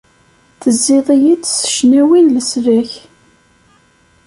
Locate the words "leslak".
2.35-2.91